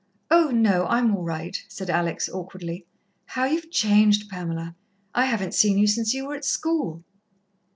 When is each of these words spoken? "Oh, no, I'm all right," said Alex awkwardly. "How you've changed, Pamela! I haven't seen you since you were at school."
"Oh, 0.31 0.49
no, 0.49 0.87
I'm 0.87 1.15
all 1.15 1.21
right," 1.21 1.63
said 1.67 1.91
Alex 1.91 2.27
awkwardly. 2.27 2.87
"How 3.27 3.43
you've 3.45 3.69
changed, 3.69 4.29
Pamela! 4.31 4.75
I 5.13 5.25
haven't 5.25 5.53
seen 5.53 5.77
you 5.77 5.85
since 5.85 6.11
you 6.11 6.25
were 6.25 6.35
at 6.35 6.43
school." 6.43 7.03